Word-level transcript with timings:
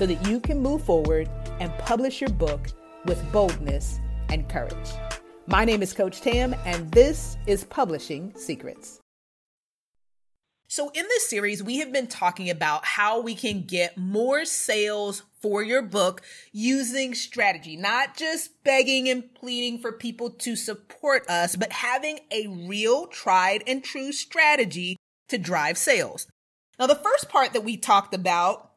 so 0.00 0.06
that 0.06 0.26
you 0.26 0.40
can 0.40 0.58
move 0.58 0.82
forward 0.82 1.28
and 1.60 1.70
publish 1.76 2.22
your 2.22 2.30
book 2.30 2.68
with 3.04 3.22
boldness 3.32 4.00
and 4.30 4.48
courage. 4.48 4.88
My 5.46 5.66
name 5.66 5.82
is 5.82 5.92
Coach 5.92 6.22
Tam, 6.22 6.56
and 6.64 6.90
this 6.90 7.36
is 7.46 7.64
Publishing 7.64 8.32
Secrets. 8.34 8.98
So, 10.68 10.88
in 10.94 11.02
this 11.02 11.28
series, 11.28 11.62
we 11.62 11.80
have 11.80 11.92
been 11.92 12.06
talking 12.06 12.48
about 12.48 12.86
how 12.86 13.20
we 13.20 13.34
can 13.34 13.64
get 13.66 13.98
more 13.98 14.46
sales 14.46 15.22
for 15.42 15.62
your 15.62 15.82
book 15.82 16.22
using 16.50 17.12
strategy, 17.14 17.76
not 17.76 18.16
just 18.16 18.64
begging 18.64 19.06
and 19.10 19.34
pleading 19.34 19.80
for 19.80 19.92
people 19.92 20.30
to 20.30 20.56
support 20.56 21.28
us, 21.28 21.56
but 21.56 21.72
having 21.72 22.20
a 22.30 22.46
real 22.46 23.06
tried 23.06 23.62
and 23.66 23.84
true 23.84 24.12
strategy 24.12 24.96
to 25.28 25.36
drive 25.36 25.76
sales. 25.76 26.26
Now, 26.78 26.86
the 26.86 26.94
first 26.94 27.28
part 27.28 27.52
that 27.52 27.64
we 27.64 27.76
talked 27.76 28.14
about 28.14 28.69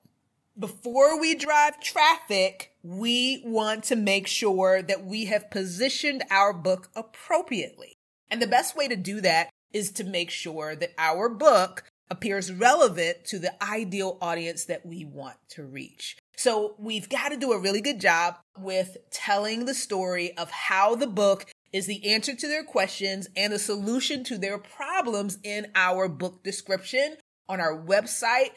before 0.57 1.19
we 1.19 1.35
drive 1.35 1.79
traffic, 1.79 2.71
we 2.83 3.41
want 3.45 3.83
to 3.85 3.95
make 3.95 4.27
sure 4.27 4.81
that 4.81 5.05
we 5.05 5.25
have 5.25 5.49
positioned 5.49 6.23
our 6.29 6.53
book 6.53 6.89
appropriately. 6.95 7.97
And 8.29 8.41
the 8.41 8.47
best 8.47 8.75
way 8.75 8.87
to 8.87 8.95
do 8.95 9.21
that 9.21 9.49
is 9.71 9.91
to 9.93 10.03
make 10.03 10.29
sure 10.29 10.75
that 10.75 10.93
our 10.97 11.29
book 11.29 11.85
appears 12.09 12.51
relevant 12.51 13.25
to 13.25 13.39
the 13.39 13.63
ideal 13.63 14.17
audience 14.21 14.65
that 14.65 14.85
we 14.85 15.03
want 15.03 15.37
to 15.49 15.63
reach. 15.63 16.17
So 16.35 16.75
we've 16.77 17.09
got 17.09 17.29
to 17.29 17.37
do 17.37 17.53
a 17.53 17.59
really 17.59 17.81
good 17.81 17.99
job 17.99 18.35
with 18.57 18.97
telling 19.09 19.65
the 19.65 19.73
story 19.73 20.37
of 20.37 20.51
how 20.51 20.95
the 20.95 21.07
book 21.07 21.45
is 21.71 21.87
the 21.87 22.13
answer 22.13 22.35
to 22.35 22.47
their 22.47 22.63
questions 22.63 23.27
and 23.35 23.51
the 23.51 23.59
solution 23.59 24.23
to 24.25 24.37
their 24.37 24.59
problems 24.59 25.39
in 25.43 25.71
our 25.73 26.07
book 26.07 26.43
description 26.43 27.17
on 27.49 27.59
our 27.59 27.75
website. 27.75 28.51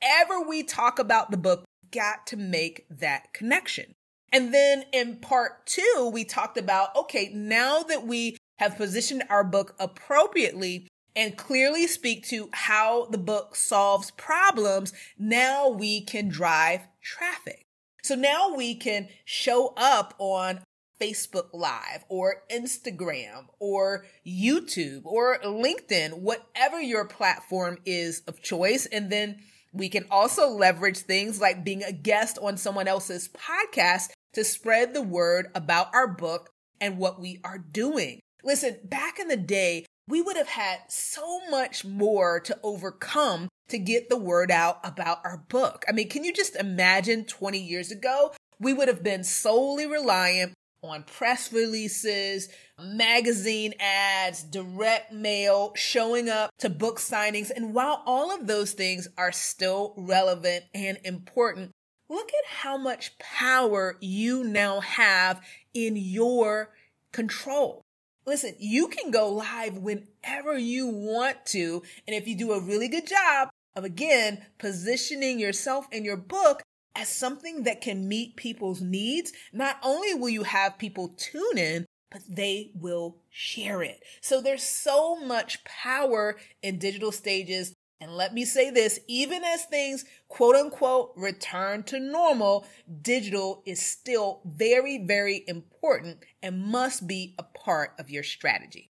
Whenever 0.00 0.46
we 0.46 0.62
talk 0.62 0.98
about 0.98 1.30
the 1.30 1.36
book, 1.36 1.64
got 1.90 2.26
to 2.28 2.36
make 2.36 2.86
that 2.90 3.32
connection. 3.32 3.94
And 4.32 4.52
then 4.52 4.84
in 4.92 5.18
part 5.18 5.66
two, 5.66 6.10
we 6.12 6.24
talked 6.24 6.58
about, 6.58 6.94
okay, 6.96 7.30
now 7.32 7.82
that 7.84 8.06
we 8.06 8.36
have 8.58 8.76
positioned 8.76 9.22
our 9.30 9.44
book 9.44 9.74
appropriately 9.78 10.88
and 11.16 11.36
clearly 11.36 11.86
speak 11.86 12.26
to 12.28 12.48
how 12.52 13.06
the 13.06 13.18
book 13.18 13.54
solves 13.54 14.10
problems, 14.12 14.92
now 15.18 15.68
we 15.68 16.00
can 16.00 16.28
drive 16.28 16.80
traffic. 17.00 17.64
So 18.02 18.16
now 18.16 18.54
we 18.54 18.74
can 18.74 19.08
show 19.24 19.72
up 19.76 20.14
on 20.18 20.60
Facebook 21.00 21.48
Live 21.52 22.04
or 22.08 22.42
Instagram 22.50 23.46
or 23.58 24.06
YouTube 24.26 25.02
or 25.04 25.38
LinkedIn, 25.44 26.18
whatever 26.18 26.80
your 26.80 27.04
platform 27.04 27.78
is 27.86 28.22
of 28.26 28.42
choice. 28.42 28.86
And 28.86 29.10
then 29.10 29.40
we 29.74 29.88
can 29.88 30.06
also 30.10 30.48
leverage 30.48 30.98
things 30.98 31.40
like 31.40 31.64
being 31.64 31.82
a 31.82 31.92
guest 31.92 32.38
on 32.40 32.56
someone 32.56 32.86
else's 32.86 33.28
podcast 33.28 34.10
to 34.32 34.44
spread 34.44 34.94
the 34.94 35.02
word 35.02 35.48
about 35.54 35.92
our 35.92 36.06
book 36.06 36.50
and 36.80 36.96
what 36.96 37.20
we 37.20 37.40
are 37.44 37.58
doing. 37.58 38.20
Listen, 38.44 38.78
back 38.84 39.18
in 39.18 39.28
the 39.28 39.36
day, 39.36 39.84
we 40.06 40.22
would 40.22 40.36
have 40.36 40.48
had 40.48 40.80
so 40.88 41.40
much 41.50 41.84
more 41.84 42.38
to 42.40 42.58
overcome 42.62 43.48
to 43.68 43.78
get 43.78 44.08
the 44.08 44.16
word 44.16 44.50
out 44.50 44.78
about 44.84 45.18
our 45.24 45.38
book. 45.48 45.84
I 45.88 45.92
mean, 45.92 46.08
can 46.08 46.24
you 46.24 46.32
just 46.32 46.54
imagine 46.56 47.24
20 47.24 47.58
years 47.58 47.90
ago? 47.90 48.32
We 48.60 48.72
would 48.72 48.88
have 48.88 49.02
been 49.02 49.24
solely 49.24 49.86
reliant 49.86 50.52
on 50.84 51.02
press 51.02 51.52
releases, 51.52 52.48
magazine 52.80 53.74
ads, 53.80 54.42
direct 54.42 55.12
mail, 55.12 55.72
showing 55.76 56.28
up 56.28 56.50
to 56.58 56.68
book 56.68 56.98
signings. 56.98 57.50
And 57.50 57.74
while 57.74 58.02
all 58.06 58.34
of 58.34 58.46
those 58.46 58.72
things 58.72 59.08
are 59.16 59.32
still 59.32 59.94
relevant 59.96 60.64
and 60.74 60.98
important, 61.04 61.70
look 62.08 62.28
at 62.28 62.56
how 62.62 62.76
much 62.76 63.18
power 63.18 63.96
you 64.00 64.44
now 64.44 64.80
have 64.80 65.40
in 65.72 65.96
your 65.96 66.70
control. 67.12 67.82
Listen, 68.26 68.54
you 68.58 68.88
can 68.88 69.10
go 69.10 69.28
live 69.28 69.76
whenever 69.78 70.56
you 70.56 70.86
want 70.86 71.44
to. 71.46 71.82
And 72.06 72.16
if 72.16 72.26
you 72.26 72.36
do 72.36 72.52
a 72.52 72.60
really 72.60 72.88
good 72.88 73.06
job 73.06 73.50
of 73.76 73.84
again 73.84 74.44
positioning 74.58 75.38
yourself 75.38 75.86
and 75.92 76.04
your 76.04 76.16
book 76.16 76.62
as 76.96 77.08
something 77.08 77.64
that 77.64 77.80
can 77.80 78.08
meet 78.08 78.36
people's 78.36 78.80
needs, 78.80 79.32
not 79.52 79.78
only 79.82 80.14
will 80.14 80.28
you 80.28 80.44
have 80.44 80.78
people 80.78 81.08
tune 81.16 81.58
in, 81.58 81.86
but 82.10 82.22
they 82.28 82.70
will 82.74 83.16
share 83.30 83.82
it. 83.82 84.00
So 84.20 84.40
there's 84.40 84.62
so 84.62 85.16
much 85.16 85.64
power 85.64 86.36
in 86.62 86.78
digital 86.78 87.10
stages 87.10 87.74
and 88.00 88.16
let 88.16 88.34
me 88.34 88.44
say 88.44 88.70
this, 88.70 89.00
even 89.06 89.44
as 89.44 89.64
things 89.64 90.04
quote 90.28 90.56
unquote 90.56 91.12
return 91.16 91.84
to 91.84 91.98
normal, 91.98 92.66
digital 93.00 93.62
is 93.64 93.80
still 93.80 94.42
very, 94.44 94.98
very 94.98 95.42
important 95.46 96.18
and 96.42 96.62
must 96.62 97.06
be 97.06 97.34
a 97.38 97.42
part 97.42 97.94
of 97.98 98.10
your 98.10 98.22
strategy. 98.22 98.90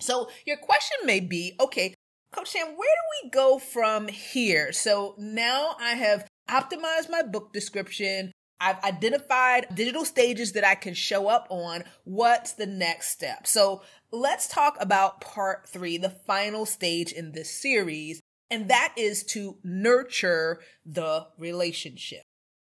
So 0.00 0.28
your 0.44 0.56
question 0.56 0.96
may 1.04 1.20
be, 1.20 1.54
okay, 1.60 1.94
Coach 2.32 2.52
Tam, 2.52 2.66
where 2.66 2.74
do 2.74 3.24
we 3.24 3.30
go 3.30 3.58
from 3.58 4.08
here? 4.08 4.72
So 4.72 5.14
now 5.18 5.76
I 5.78 5.92
have 5.92 6.26
optimized 6.48 7.10
my 7.10 7.22
book 7.22 7.52
description. 7.52 8.32
I've 8.60 8.82
identified 8.82 9.66
digital 9.74 10.04
stages 10.04 10.52
that 10.52 10.64
I 10.64 10.74
can 10.74 10.94
show 10.94 11.28
up 11.28 11.46
on. 11.50 11.84
What's 12.04 12.52
the 12.52 12.66
next 12.66 13.10
step? 13.10 13.46
So 13.46 13.82
let's 14.10 14.48
talk 14.48 14.76
about 14.80 15.20
part 15.20 15.68
three, 15.68 15.98
the 15.98 16.10
final 16.10 16.64
stage 16.64 17.12
in 17.12 17.32
this 17.32 17.50
series, 17.50 18.20
and 18.50 18.68
that 18.68 18.94
is 18.96 19.24
to 19.24 19.58
nurture 19.62 20.60
the 20.86 21.26
relationship. 21.38 22.22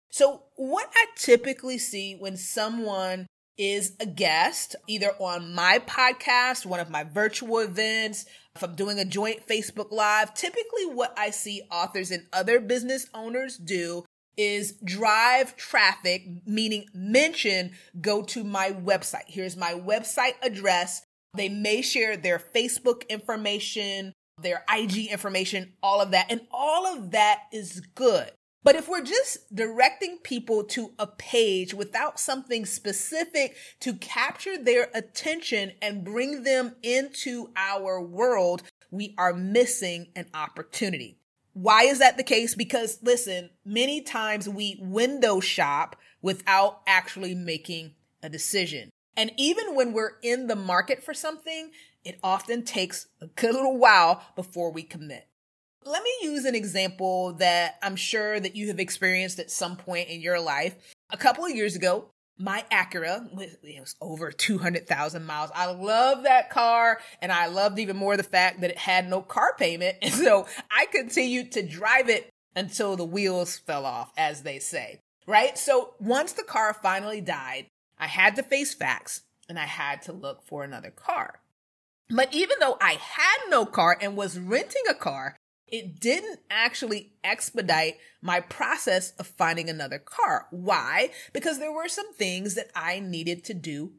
So 0.09 0.43
what 0.55 0.89
I 0.95 1.05
typically 1.17 1.77
see 1.77 2.15
when 2.15 2.37
someone 2.37 3.27
is 3.57 3.95
a 3.99 4.05
guest, 4.05 4.75
either 4.87 5.11
on 5.19 5.53
my 5.53 5.79
podcast, 5.79 6.65
one 6.65 6.79
of 6.79 6.89
my 6.89 7.03
virtual 7.03 7.59
events, 7.59 8.25
if 8.55 8.63
I'm 8.63 8.75
doing 8.75 8.99
a 8.99 9.05
joint 9.05 9.47
Facebook 9.47 9.91
Live, 9.91 10.33
typically 10.33 10.85
what 10.85 11.13
I 11.17 11.29
see 11.29 11.61
authors 11.71 12.11
and 12.11 12.25
other 12.31 12.59
business 12.59 13.07
owners 13.13 13.57
do 13.57 14.05
is 14.37 14.73
drive 14.83 15.55
traffic, 15.55 16.23
meaning 16.45 16.85
mention, 16.93 17.71
go 18.01 18.21
to 18.23 18.43
my 18.43 18.71
website. 18.71 19.25
Here's 19.27 19.55
my 19.55 19.73
website 19.73 20.33
address. 20.41 21.01
They 21.35 21.49
may 21.49 21.81
share 21.81 22.17
their 22.17 22.39
Facebook 22.39 23.07
information, 23.09 24.13
their 24.41 24.63
IG 24.73 25.07
information, 25.07 25.73
all 25.81 26.01
of 26.01 26.11
that. 26.11 26.27
And 26.29 26.41
all 26.51 26.85
of 26.85 27.11
that 27.11 27.43
is 27.51 27.81
good. 27.95 28.31
But 28.65 28.75
if 28.75 28.89
we're 28.89 29.03
just 29.03 29.55
directing 29.55 30.17
people 30.23 30.63
to 30.63 30.91
a 30.97 31.05
page 31.05 31.75
without 31.75 32.19
something 32.19 32.65
specific 32.65 33.55
to 33.81 33.93
capture 33.93 34.57
their 34.57 34.89
attention 34.95 35.73
and 35.83 36.03
bring 36.03 36.41
them 36.41 36.75
into 36.81 37.51
our 37.55 38.01
world, 38.01 38.63
we 38.89 39.13
are 39.19 39.33
missing 39.33 40.07
an 40.15 40.25
opportunity. 40.33 41.19
Why 41.53 41.83
is 41.83 41.99
that 41.99 42.17
the 42.17 42.23
case? 42.23 42.55
Because 42.55 42.97
listen, 43.03 43.51
many 43.63 44.01
times 44.01 44.49
we 44.49 44.79
window 44.81 45.39
shop 45.39 45.95
without 46.23 46.81
actually 46.87 47.35
making 47.35 47.93
a 48.23 48.29
decision. 48.29 48.89
And 49.15 49.31
even 49.37 49.75
when 49.75 49.93
we're 49.93 50.17
in 50.23 50.47
the 50.47 50.55
market 50.55 51.03
for 51.03 51.13
something, 51.13 51.69
it 52.03 52.17
often 52.23 52.63
takes 52.63 53.09
a 53.21 53.27
good 53.27 53.53
little 53.53 53.77
while 53.77 54.23
before 54.35 54.71
we 54.71 54.81
commit. 54.81 55.27
Let 55.87 56.01
me 56.01 56.09
use 56.23 56.45
an 56.45 56.55
example 56.55 57.33
that 57.33 57.75
I'm 57.83 57.95
sure 57.95 58.39
that 58.39 58.55
you 58.55 58.69
have 58.69 58.79
experienced 58.79 59.37
at 59.37 59.51
some 59.51 59.75
point 59.75 60.09
in 60.09 60.19
your 60.19 60.39
life. 60.39 60.73
A 61.11 61.17
couple 61.17 61.45
of 61.45 61.51
years 61.51 61.75
ago, 61.75 62.09
my 62.39 62.65
Acura 62.71 63.29
it 63.39 63.79
was 63.79 63.95
over 64.01 64.31
200,000 64.31 65.23
miles. 65.23 65.51
I 65.53 65.67
love 65.67 66.23
that 66.23 66.49
car 66.49 66.99
and 67.21 67.31
I 67.31 67.45
loved 67.47 67.77
even 67.77 67.97
more 67.97 68.17
the 68.17 68.23
fact 68.23 68.61
that 68.61 68.71
it 68.71 68.79
had 68.79 69.07
no 69.07 69.21
car 69.21 69.53
payment. 69.59 69.97
And 70.01 70.11
so 70.25 70.47
I 70.71 70.87
continued 70.87 71.51
to 71.51 71.61
drive 71.61 72.09
it 72.09 72.29
until 72.55 72.95
the 72.95 73.05
wheels 73.05 73.55
fell 73.59 73.85
off, 73.85 74.11
as 74.17 74.41
they 74.41 74.57
say, 74.57 75.01
right? 75.27 75.55
So 75.55 75.93
once 75.99 76.33
the 76.33 76.43
car 76.43 76.73
finally 76.73 77.21
died, 77.21 77.67
I 77.99 78.07
had 78.07 78.35
to 78.37 78.43
face 78.43 78.73
facts 78.73 79.21
and 79.47 79.59
I 79.59 79.65
had 79.65 80.01
to 80.03 80.13
look 80.13 80.41
for 80.47 80.63
another 80.63 80.89
car. 80.89 81.41
But 82.09 82.33
even 82.33 82.57
though 82.59 82.77
I 82.81 82.93
had 82.93 83.49
no 83.49 83.67
car 83.67 83.97
and 84.01 84.17
was 84.17 84.39
renting 84.39 84.83
a 84.89 84.95
car, 84.95 85.37
it 85.67 85.99
didn't 85.99 86.39
actually 86.49 87.13
expedite 87.23 87.97
my 88.21 88.39
process 88.39 89.11
of 89.19 89.27
finding 89.27 89.69
another 89.69 89.99
car. 89.99 90.47
Why? 90.51 91.11
Because 91.33 91.59
there 91.59 91.73
were 91.73 91.87
some 91.87 92.13
things 92.13 92.55
that 92.55 92.69
I 92.75 92.99
needed 92.99 93.43
to 93.45 93.53
do 93.53 93.93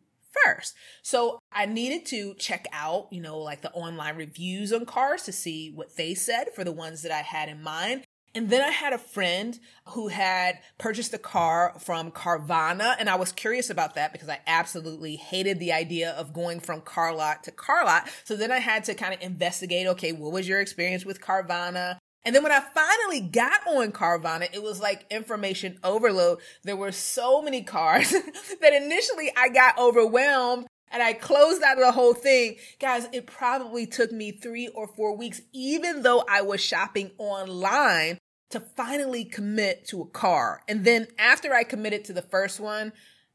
first. 0.45 0.75
So 1.03 1.39
I 1.53 1.67
needed 1.67 2.07
to 2.07 2.35
check 2.35 2.67
out, 2.73 3.09
you 3.11 3.21
know, 3.21 3.39
like 3.39 3.63
the 3.63 3.73
online 3.73 4.17
reviews 4.17 4.73
on 4.73 4.87
cars 4.87 5.23
to 5.25 5.33
see 5.33 5.71
what 5.75 5.97
they 5.97 6.15
said 6.15 6.49
for 6.55 6.65
the 6.65 6.73
ones 6.73 7.03
that 7.03 7.13
I 7.13 7.23
had 7.23 7.49
in 7.49 7.63
mind. 7.63 8.06
And 8.37 8.51
then 8.51 8.61
I 8.61 8.71
had 8.71 8.93
a 8.93 8.99
friend 8.99 9.59
who 9.87 10.09
had 10.09 10.59
purchased 10.77 11.15
a 11.15 11.19
car 11.19 11.75
from 11.81 12.11
Carvana. 12.11 12.95
And 12.99 13.09
I 13.09 13.15
was 13.15 13.33
curious 13.33 13.71
about 13.71 13.95
that 13.95 14.13
because 14.13 14.29
I 14.29 14.41
absolutely 14.47 15.17
hated 15.17 15.59
the 15.59 15.73
idea 15.73 16.11
of 16.11 16.35
going 16.35 16.61
from 16.61 16.83
car 16.83 17.15
lot 17.15 17.45
to 17.45 17.51
car 17.51 17.87
lot. 17.87 18.11
So 18.25 18.37
then 18.37 18.53
I 18.53 18.59
had 18.59 18.85
to 18.85 18.95
kind 18.95 19.15
of 19.15 19.23
investigate, 19.23 19.87
okay, 19.87 20.13
what 20.13 20.33
was 20.33 20.47
your 20.47 20.61
experience 20.61 21.07
with 21.07 21.23
Carvana? 21.23 21.97
And 22.27 22.35
then 22.35 22.43
when 22.43 22.53
I 22.53 22.61
finally 22.61 23.23
got 23.23 23.67
on 23.67 23.91
Carvana, 23.91 24.53
it 24.53 24.63
was 24.63 24.81
like 24.81 25.07
information 25.11 25.79
overload. 25.83 26.41
There 26.63 26.77
were 26.77 26.93
so 26.93 27.41
many 27.41 27.63
cars 27.63 28.11
that 28.61 28.75
initially 28.75 29.33
I 29.35 29.49
got 29.49 29.79
overwhelmed 29.79 30.67
and 30.91 31.03
I 31.03 31.15
closed 31.15 31.63
out 31.63 31.79
of 31.79 31.85
the 31.85 31.93
whole 31.93 32.13
thing. 32.13 32.57
Guys, 32.81 33.09
it 33.15 33.27
probably 33.27 33.87
took 33.87 34.13
me 34.13 34.31
three 34.31 34.69
or 34.69 34.87
four 34.87 35.17
weeks, 35.17 35.41
even 35.55 36.03
though 36.03 36.23
I 36.29 36.43
was 36.43 36.61
shopping 36.61 37.13
online 37.17 38.19
to 38.51 38.61
finally 38.61 39.25
commit 39.25 39.87
to 39.89 40.03
a 40.03 40.07
car. 40.07 40.63
And 40.69 40.85
then 40.85 41.07
after 41.19 41.55
I 41.55 41.65
committed 41.65 42.05
to 42.07 42.13
the 42.13 42.23
first 42.23 42.61
one, 42.61 42.93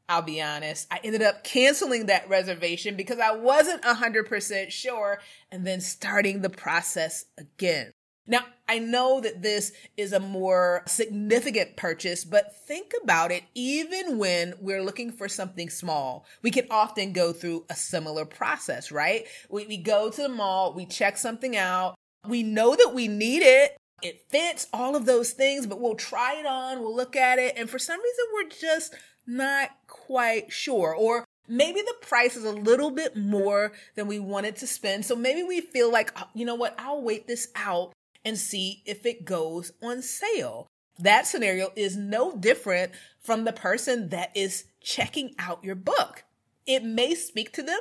I'll 0.08 0.22
be 0.22 0.42
honest, 0.42 0.88
I 0.90 1.00
ended 1.04 1.22
up 1.22 1.44
canceling 1.44 2.06
that 2.06 2.28
reservation 2.28 2.96
because 2.96 3.18
I 3.18 3.34
wasn't 3.34 3.82
100% 3.82 4.70
sure 4.70 5.20
and 5.50 5.66
then 5.66 5.80
starting 5.80 6.42
the 6.42 6.50
process 6.50 7.24
again. 7.38 7.92
Now, 8.26 8.44
I 8.68 8.78
know 8.78 9.20
that 9.20 9.42
this 9.42 9.72
is 9.96 10.12
a 10.12 10.20
more 10.20 10.82
significant 10.86 11.76
purchase, 11.76 12.24
but 12.24 12.54
think 12.66 12.92
about 13.02 13.32
it. 13.32 13.42
Even 13.54 14.18
when 14.18 14.54
we're 14.60 14.82
looking 14.82 15.10
for 15.10 15.28
something 15.28 15.68
small, 15.68 16.24
we 16.40 16.50
can 16.50 16.66
often 16.70 17.12
go 17.12 17.32
through 17.32 17.64
a 17.68 17.74
similar 17.74 18.24
process, 18.24 18.92
right? 18.92 19.26
We, 19.50 19.66
we 19.66 19.76
go 19.76 20.10
to 20.10 20.22
the 20.22 20.28
mall, 20.28 20.72
we 20.72 20.86
check 20.86 21.16
something 21.16 21.56
out, 21.56 21.96
we 22.28 22.44
know 22.44 22.76
that 22.76 22.94
we 22.94 23.08
need 23.08 23.42
it, 23.42 23.76
it 24.02 24.28
fits 24.28 24.68
all 24.72 24.96
of 24.96 25.06
those 25.06 25.32
things, 25.32 25.66
but 25.66 25.80
we'll 25.80 25.94
try 25.94 26.34
it 26.34 26.46
on, 26.46 26.80
we'll 26.80 26.94
look 26.94 27.16
at 27.16 27.38
it, 27.38 27.54
and 27.56 27.70
for 27.70 27.78
some 27.78 28.00
reason 28.00 28.24
we're 28.34 28.48
just 28.48 28.94
not 29.26 29.70
quite 29.86 30.52
sure. 30.52 30.94
Or 30.94 31.24
maybe 31.48 31.80
the 31.80 31.94
price 32.00 32.36
is 32.36 32.44
a 32.44 32.52
little 32.52 32.90
bit 32.90 33.16
more 33.16 33.72
than 33.94 34.06
we 34.06 34.18
wanted 34.18 34.56
to 34.56 34.66
spend. 34.66 35.04
So 35.04 35.14
maybe 35.14 35.42
we 35.42 35.60
feel 35.60 35.90
like, 35.90 36.12
oh, 36.16 36.28
you 36.34 36.44
know 36.44 36.54
what, 36.54 36.74
I'll 36.78 37.02
wait 37.02 37.26
this 37.26 37.48
out 37.54 37.92
and 38.24 38.38
see 38.38 38.82
if 38.86 39.06
it 39.06 39.24
goes 39.24 39.72
on 39.82 40.02
sale. 40.02 40.66
That 40.98 41.26
scenario 41.26 41.72
is 41.74 41.96
no 41.96 42.36
different 42.36 42.92
from 43.20 43.44
the 43.44 43.52
person 43.52 44.10
that 44.10 44.36
is 44.36 44.64
checking 44.80 45.34
out 45.38 45.64
your 45.64 45.74
book. 45.74 46.24
It 46.66 46.84
may 46.84 47.14
speak 47.14 47.52
to 47.54 47.62
them. 47.62 47.80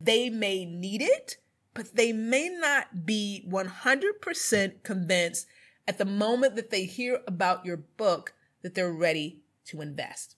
They 0.00 0.28
may 0.28 0.64
need 0.64 1.00
it 1.00 1.38
but 1.74 1.96
they 1.96 2.12
may 2.12 2.48
not 2.48 3.04
be 3.04 3.44
100% 3.48 4.82
convinced 4.82 5.46
at 5.86 5.98
the 5.98 6.04
moment 6.04 6.56
that 6.56 6.70
they 6.70 6.84
hear 6.84 7.20
about 7.26 7.66
your 7.66 7.76
book 7.76 8.32
that 8.62 8.74
they're 8.74 8.92
ready 8.92 9.40
to 9.66 9.80
invest. 9.80 10.36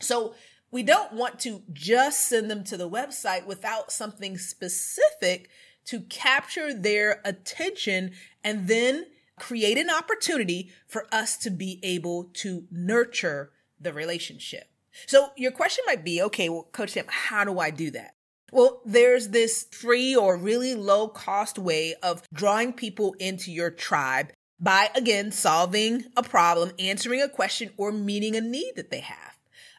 So 0.00 0.34
we 0.70 0.82
don't 0.82 1.12
want 1.12 1.38
to 1.40 1.62
just 1.72 2.28
send 2.28 2.50
them 2.50 2.64
to 2.64 2.76
the 2.76 2.88
website 2.88 3.44
without 3.44 3.92
something 3.92 4.38
specific 4.38 5.50
to 5.84 6.00
capture 6.02 6.72
their 6.72 7.20
attention 7.24 8.12
and 8.42 8.68
then 8.68 9.06
create 9.38 9.76
an 9.76 9.90
opportunity 9.90 10.70
for 10.86 11.06
us 11.12 11.36
to 11.36 11.50
be 11.50 11.80
able 11.82 12.30
to 12.34 12.66
nurture 12.70 13.50
the 13.80 13.92
relationship. 13.92 14.70
So 15.06 15.30
your 15.36 15.52
question 15.52 15.84
might 15.86 16.04
be, 16.04 16.22
okay, 16.22 16.48
well, 16.48 16.68
Coach 16.72 16.94
Tam, 16.94 17.06
how 17.08 17.44
do 17.44 17.58
I 17.58 17.70
do 17.70 17.90
that? 17.92 18.14
Well, 18.52 18.82
there's 18.84 19.28
this 19.28 19.66
free 19.72 20.14
or 20.14 20.36
really 20.36 20.74
low 20.74 21.08
cost 21.08 21.58
way 21.58 21.94
of 22.02 22.22
drawing 22.34 22.74
people 22.74 23.16
into 23.18 23.50
your 23.50 23.70
tribe 23.70 24.30
by 24.60 24.90
again 24.94 25.32
solving 25.32 26.04
a 26.18 26.22
problem, 26.22 26.72
answering 26.78 27.22
a 27.22 27.30
question, 27.30 27.70
or 27.78 27.90
meeting 27.90 28.36
a 28.36 28.42
need 28.42 28.74
that 28.76 28.90
they 28.90 29.00
have. 29.00 29.38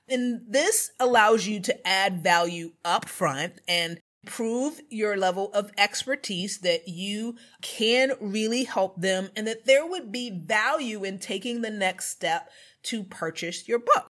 And 0.09 0.41
this 0.49 0.91
allows 0.99 1.45
you 1.45 1.59
to 1.61 1.87
add 1.87 2.23
value 2.23 2.73
up 2.83 3.07
front 3.07 3.61
and 3.67 3.99
prove 4.25 4.81
your 4.89 5.17
level 5.17 5.51
of 5.53 5.71
expertise 5.77 6.59
that 6.59 6.87
you 6.87 7.35
can 7.61 8.13
really 8.19 8.63
help 8.63 8.99
them 8.99 9.29
and 9.35 9.45
that 9.45 9.65
there 9.65 9.85
would 9.85 10.11
be 10.11 10.31
value 10.31 11.03
in 11.03 11.19
taking 11.19 11.61
the 11.61 11.69
next 11.69 12.09
step 12.09 12.49
to 12.83 13.03
purchase 13.03 13.67
your 13.67 13.79
book. 13.79 14.07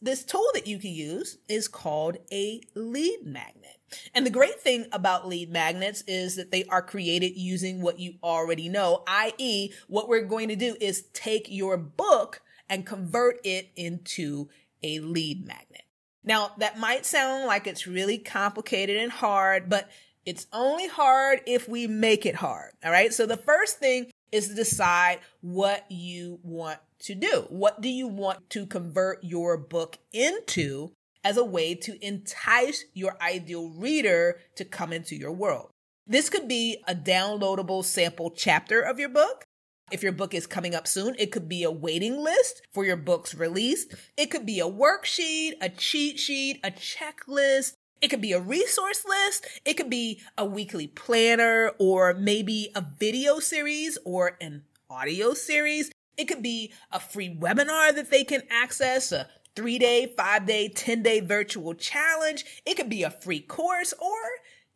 This 0.00 0.24
tool 0.24 0.48
that 0.54 0.66
you 0.66 0.78
can 0.78 0.92
use 0.92 1.36
is 1.48 1.68
called 1.68 2.16
a 2.32 2.62
lead 2.74 3.26
magnet. 3.26 3.79
And 4.14 4.24
the 4.26 4.30
great 4.30 4.60
thing 4.60 4.86
about 4.92 5.28
lead 5.28 5.50
magnets 5.50 6.02
is 6.06 6.36
that 6.36 6.50
they 6.50 6.64
are 6.64 6.82
created 6.82 7.36
using 7.36 7.80
what 7.80 7.98
you 7.98 8.14
already 8.22 8.68
know, 8.68 9.02
i.e., 9.06 9.72
what 9.88 10.08
we're 10.08 10.22
going 10.22 10.48
to 10.48 10.56
do 10.56 10.76
is 10.80 11.02
take 11.12 11.46
your 11.48 11.76
book 11.76 12.42
and 12.68 12.86
convert 12.86 13.40
it 13.44 13.70
into 13.76 14.48
a 14.82 15.00
lead 15.00 15.46
magnet. 15.46 15.82
Now, 16.22 16.52
that 16.58 16.78
might 16.78 17.06
sound 17.06 17.46
like 17.46 17.66
it's 17.66 17.86
really 17.86 18.18
complicated 18.18 18.96
and 18.96 19.10
hard, 19.10 19.68
but 19.68 19.90
it's 20.26 20.46
only 20.52 20.86
hard 20.86 21.40
if 21.46 21.68
we 21.68 21.86
make 21.86 22.26
it 22.26 22.36
hard. 22.36 22.72
All 22.84 22.90
right. 22.90 23.12
So 23.12 23.26
the 23.26 23.36
first 23.36 23.78
thing 23.78 24.10
is 24.30 24.48
to 24.48 24.54
decide 24.54 25.20
what 25.40 25.86
you 25.90 26.38
want 26.42 26.78
to 27.00 27.14
do. 27.14 27.46
What 27.48 27.80
do 27.80 27.88
you 27.88 28.06
want 28.06 28.48
to 28.50 28.66
convert 28.66 29.24
your 29.24 29.56
book 29.56 29.98
into? 30.12 30.92
As 31.24 31.36
a 31.36 31.44
way 31.44 31.74
to 31.74 32.04
entice 32.04 32.84
your 32.94 33.16
ideal 33.20 33.70
reader 33.70 34.40
to 34.56 34.64
come 34.64 34.92
into 34.92 35.16
your 35.16 35.32
world. 35.32 35.70
This 36.06 36.28
could 36.28 36.48
be 36.48 36.82
a 36.88 36.94
downloadable 36.94 37.84
sample 37.84 38.30
chapter 38.30 38.80
of 38.80 38.98
your 38.98 39.08
book. 39.08 39.44
If 39.90 40.02
your 40.02 40.12
book 40.12 40.34
is 40.34 40.46
coming 40.46 40.74
up 40.74 40.86
soon, 40.86 41.16
it 41.18 41.32
could 41.32 41.48
be 41.48 41.62
a 41.64 41.70
waiting 41.70 42.16
list 42.16 42.62
for 42.72 42.84
your 42.84 42.96
book's 42.96 43.34
release. 43.34 43.86
It 44.16 44.26
could 44.26 44.46
be 44.46 44.60
a 44.60 44.68
worksheet, 44.68 45.52
a 45.60 45.68
cheat 45.68 46.18
sheet, 46.18 46.60
a 46.62 46.70
checklist. 46.70 47.74
It 48.00 48.08
could 48.08 48.20
be 48.20 48.32
a 48.32 48.40
resource 48.40 49.04
list. 49.04 49.46
It 49.64 49.74
could 49.74 49.90
be 49.90 50.20
a 50.38 50.44
weekly 50.44 50.86
planner 50.86 51.72
or 51.78 52.14
maybe 52.14 52.70
a 52.74 52.84
video 52.98 53.40
series 53.40 53.98
or 54.04 54.36
an 54.40 54.62
audio 54.88 55.34
series. 55.34 55.90
It 56.16 56.26
could 56.26 56.42
be 56.42 56.72
a 56.92 57.00
free 57.00 57.34
webinar 57.34 57.94
that 57.94 58.10
they 58.10 58.24
can 58.24 58.42
access, 58.50 59.12
a 59.12 59.28
three 59.56 59.78
day, 59.78 60.12
five 60.16 60.46
day, 60.46 60.68
10 60.68 61.02
day 61.02 61.20
virtual 61.20 61.74
challenge. 61.74 62.44
It 62.66 62.76
could 62.76 62.88
be 62.88 63.02
a 63.02 63.10
free 63.10 63.40
course 63.40 63.92
or 64.00 64.16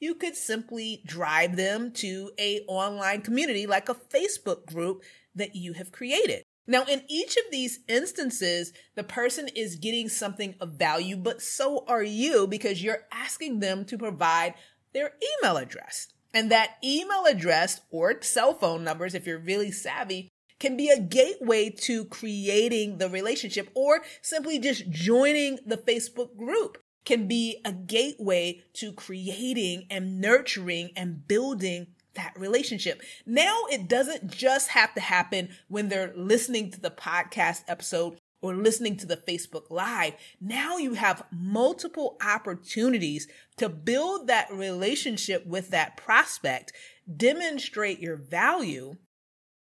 you 0.00 0.14
could 0.14 0.36
simply 0.36 1.02
drive 1.06 1.56
them 1.56 1.90
to 1.92 2.30
a 2.38 2.60
online 2.66 3.22
community 3.22 3.66
like 3.66 3.88
a 3.88 3.94
Facebook 3.94 4.66
group 4.66 5.02
that 5.34 5.56
you 5.56 5.72
have 5.72 5.92
created. 5.92 6.44
Now, 6.66 6.84
in 6.84 7.02
each 7.08 7.36
of 7.36 7.44
these 7.50 7.80
instances, 7.88 8.72
the 8.94 9.04
person 9.04 9.48
is 9.54 9.76
getting 9.76 10.08
something 10.08 10.54
of 10.60 10.72
value, 10.72 11.16
but 11.16 11.42
so 11.42 11.84
are 11.86 12.02
you 12.02 12.46
because 12.46 12.82
you're 12.82 13.06
asking 13.12 13.60
them 13.60 13.84
to 13.86 13.98
provide 13.98 14.54
their 14.94 15.12
email 15.42 15.56
address. 15.58 16.08
And 16.32 16.50
that 16.50 16.76
email 16.82 17.26
address 17.28 17.80
or 17.90 18.20
cell 18.22 18.54
phone 18.54 18.82
numbers, 18.82 19.14
if 19.14 19.26
you're 19.26 19.38
really 19.38 19.70
savvy, 19.70 20.30
can 20.64 20.78
be 20.78 20.88
a 20.88 20.98
gateway 20.98 21.68
to 21.68 22.06
creating 22.06 22.96
the 22.96 23.06
relationship 23.10 23.68
or 23.74 24.00
simply 24.22 24.58
just 24.58 24.88
joining 24.88 25.58
the 25.66 25.76
Facebook 25.76 26.34
group 26.38 26.78
can 27.04 27.28
be 27.28 27.60
a 27.66 27.72
gateway 27.72 28.62
to 28.72 28.90
creating 28.90 29.86
and 29.90 30.22
nurturing 30.22 30.88
and 30.96 31.28
building 31.28 31.88
that 32.14 32.32
relationship. 32.38 33.02
Now 33.26 33.64
it 33.70 33.88
doesn't 33.88 34.30
just 34.30 34.68
have 34.68 34.94
to 34.94 35.02
happen 35.02 35.50
when 35.68 35.90
they're 35.90 36.14
listening 36.16 36.70
to 36.70 36.80
the 36.80 36.90
podcast 36.90 37.64
episode 37.68 38.16
or 38.40 38.54
listening 38.54 38.96
to 38.96 39.06
the 39.06 39.18
Facebook 39.18 39.70
live. 39.70 40.14
Now 40.40 40.78
you 40.78 40.94
have 40.94 41.26
multiple 41.30 42.16
opportunities 42.24 43.28
to 43.58 43.68
build 43.68 44.28
that 44.28 44.50
relationship 44.50 45.44
with 45.44 45.68
that 45.72 45.98
prospect, 45.98 46.72
demonstrate 47.18 47.98
your 47.98 48.16
value, 48.16 48.96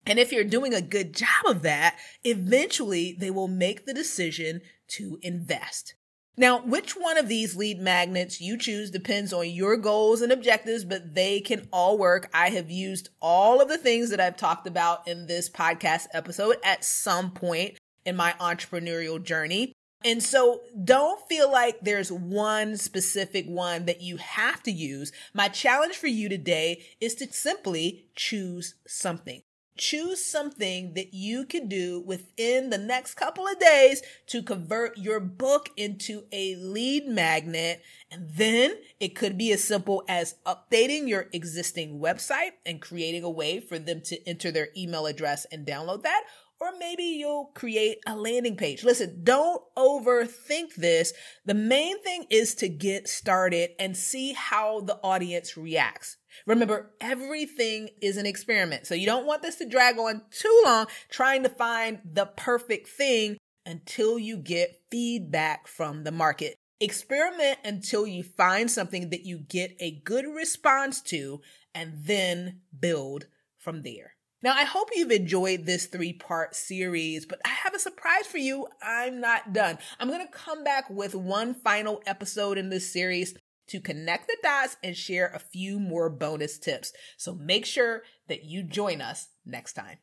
and 0.05 0.20
if 0.20 0.31
you're 0.31 0.43
doing 0.43 0.74
a 0.74 0.81
good 0.81 1.13
job 1.13 1.46
of 1.46 1.62
that, 1.62 1.98
eventually 2.24 3.15
they 3.20 3.29
will 3.29 3.48
make 3.48 3.86
the 3.86 3.93
decision 3.93 4.62
to 4.89 5.20
invest. 5.22 5.96
Now, 6.38 6.62
which 6.62 6.93
one 6.93 7.17
of 7.17 7.27
these 7.27 7.55
lead 7.55 7.79
magnets 7.79 8.39
you 8.39 8.58
choose 8.58 8.89
depends 8.89 9.34
on 9.34 9.50
your 9.50 9.77
goals 9.77 10.22
and 10.22 10.31
objectives, 10.31 10.86
but 10.86 11.13
they 11.13 11.41
can 11.41 11.67
all 11.72 11.98
work. 11.98 12.29
I 12.34 12.50
have 12.50 12.72
used 12.72 13.10
all 13.22 13.62
of 13.62 13.67
the 13.67 13.77
things 13.77 14.10
that 14.10 14.20
I've 14.20 14.38
talked 14.38 14.65
about 14.65 15.08
in 15.08 15.27
this 15.27 15.50
podcast 15.50 16.08
episode 16.13 16.55
at 16.63 16.84
some 16.84 17.31
point 17.31 17.77
in 18.05 18.15
my 18.15 18.34
entrepreneurial 18.39 19.22
journey. 19.22 19.74
And 20.03 20.24
so 20.24 20.62
don't 20.84 21.22
feel 21.27 21.51
like 21.51 21.81
there's 21.81 22.12
one 22.12 22.75
specific 22.77 23.46
one 23.46 23.86
that 23.86 24.01
you 24.01 24.17
have 24.17 24.63
to 24.63 24.72
use. 24.72 25.12
My 25.34 25.48
challenge 25.48 25.96
for 25.96 26.08
you 26.08 26.27
today 26.27 26.84
is 27.00 27.13
to 27.15 27.31
simply 27.31 28.05
choose 28.15 28.75
something. 28.88 29.43
Choose 29.77 30.23
something 30.23 30.93
that 30.93 31.13
you 31.13 31.45
can 31.45 31.67
do 31.67 32.01
within 32.01 32.69
the 32.69 32.77
next 32.77 33.15
couple 33.15 33.47
of 33.47 33.59
days 33.59 34.01
to 34.27 34.43
convert 34.43 34.97
your 34.97 35.19
book 35.19 35.69
into 35.75 36.25
a 36.31 36.55
lead 36.55 37.07
magnet. 37.07 37.81
And 38.11 38.29
then 38.29 38.75
it 38.99 39.15
could 39.15 39.37
be 39.37 39.51
as 39.51 39.63
simple 39.63 40.03
as 40.07 40.35
updating 40.45 41.07
your 41.07 41.27
existing 41.33 41.99
website 41.99 42.51
and 42.65 42.81
creating 42.81 43.23
a 43.23 43.29
way 43.29 43.59
for 43.59 43.79
them 43.79 44.01
to 44.01 44.27
enter 44.27 44.51
their 44.51 44.69
email 44.75 45.05
address 45.05 45.45
and 45.51 45.65
download 45.65 46.03
that 46.03 46.23
or 46.61 46.77
maybe 46.77 47.03
you'll 47.03 47.51
create 47.55 47.97
a 48.05 48.15
landing 48.15 48.55
page. 48.55 48.83
Listen, 48.83 49.21
don't 49.23 49.63
overthink 49.75 50.75
this. 50.75 51.11
The 51.43 51.55
main 51.55 52.01
thing 52.03 52.27
is 52.29 52.53
to 52.55 52.69
get 52.69 53.07
started 53.07 53.71
and 53.79 53.97
see 53.97 54.33
how 54.33 54.81
the 54.81 54.99
audience 55.03 55.57
reacts. 55.57 56.17
Remember, 56.45 56.91
everything 57.01 57.89
is 57.99 58.15
an 58.15 58.27
experiment. 58.27 58.85
So 58.85 58.93
you 58.93 59.07
don't 59.07 59.25
want 59.25 59.41
this 59.41 59.55
to 59.55 59.67
drag 59.67 59.97
on 59.97 60.21
too 60.29 60.61
long 60.63 60.85
trying 61.09 61.41
to 61.43 61.49
find 61.49 61.99
the 62.05 62.27
perfect 62.27 62.87
thing 62.87 63.37
until 63.65 64.19
you 64.19 64.37
get 64.37 64.81
feedback 64.91 65.67
from 65.67 66.03
the 66.03 66.11
market. 66.11 66.55
Experiment 66.79 67.57
until 67.65 68.05
you 68.05 68.21
find 68.21 68.69
something 68.69 69.09
that 69.09 69.25
you 69.25 69.39
get 69.39 69.75
a 69.79 69.99
good 70.03 70.25
response 70.25 71.01
to 71.01 71.41
and 71.73 71.93
then 72.05 72.61
build 72.79 73.25
from 73.57 73.81
there. 73.81 74.13
Now, 74.43 74.53
I 74.55 74.63
hope 74.63 74.89
you've 74.95 75.12
enjoyed 75.12 75.65
this 75.65 75.86
three 75.86 76.13
part 76.13 76.55
series, 76.55 77.27
but 77.27 77.39
I 77.45 77.50
have 77.50 77.75
a 77.75 77.79
surprise 77.79 78.25
for 78.25 78.39
you. 78.39 78.67
I'm 78.81 79.21
not 79.21 79.53
done. 79.53 79.77
I'm 80.00 80.07
going 80.07 80.25
to 80.25 80.33
come 80.33 80.63
back 80.63 80.89
with 80.89 81.13
one 81.13 81.53
final 81.53 82.01
episode 82.07 82.57
in 82.57 82.69
this 82.69 82.91
series 82.91 83.36
to 83.67 83.79
connect 83.79 84.27
the 84.27 84.38
dots 84.41 84.77
and 84.83 84.98
share 84.98 85.27
a 85.27 85.39
few 85.39 85.79
more 85.79 86.10
bonus 86.10 86.57
tips. 86.57 86.91
So 87.17 87.36
make 87.36 87.65
sure 87.67 88.01
that 88.27 88.43
you 88.43 88.63
join 88.63 89.00
us 89.00 89.29
next 89.45 89.74
time. 89.74 90.00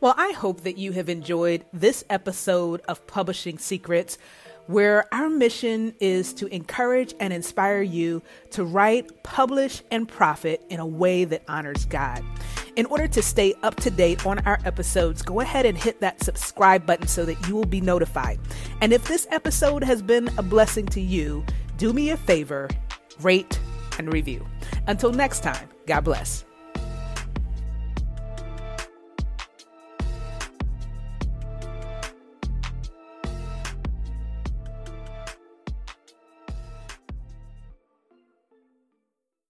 Well, 0.00 0.14
I 0.18 0.32
hope 0.32 0.62
that 0.62 0.76
you 0.76 0.92
have 0.92 1.08
enjoyed 1.08 1.64
this 1.72 2.04
episode 2.10 2.82
of 2.88 3.06
Publishing 3.06 3.58
Secrets 3.58 4.18
where 4.66 5.12
our 5.14 5.28
mission 5.28 5.94
is 6.00 6.32
to 6.34 6.46
encourage 6.54 7.14
and 7.20 7.32
inspire 7.32 7.82
you 7.82 8.22
to 8.50 8.64
write, 8.64 9.22
publish, 9.22 9.82
and 9.90 10.08
profit 10.08 10.62
in 10.68 10.80
a 10.80 10.86
way 10.86 11.24
that 11.24 11.42
honors 11.48 11.84
God. 11.86 12.22
In 12.76 12.86
order 12.86 13.08
to 13.08 13.22
stay 13.22 13.54
up 13.62 13.76
to 13.76 13.90
date 13.90 14.26
on 14.26 14.40
our 14.40 14.58
episodes, 14.64 15.22
go 15.22 15.40
ahead 15.40 15.64
and 15.64 15.78
hit 15.78 16.00
that 16.00 16.22
subscribe 16.22 16.84
button 16.84 17.06
so 17.06 17.24
that 17.24 17.48
you 17.48 17.54
will 17.54 17.64
be 17.64 17.80
notified. 17.80 18.38
And 18.80 18.92
if 18.92 19.06
this 19.08 19.26
episode 19.30 19.82
has 19.84 20.02
been 20.02 20.28
a 20.36 20.42
blessing 20.42 20.86
to 20.86 21.00
you, 21.00 21.44
do 21.78 21.92
me 21.92 22.10
a 22.10 22.16
favor, 22.16 22.68
rate 23.20 23.58
and 23.98 24.12
review. 24.12 24.46
Until 24.86 25.12
next 25.12 25.42
time, 25.42 25.68
God 25.86 26.02
bless. 26.02 26.44